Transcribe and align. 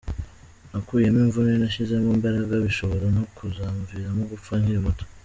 Nakuyemo 0.71 1.19
imvune, 1.25 1.51
nashizemo 1.61 2.07
imbaraga 2.17 2.53
bishobora 2.65 3.05
no 3.15 3.23
kuzamviramo 3.35 4.21
gupfa 4.31 4.53
nkiri 4.61 4.81
muto. 4.85 5.03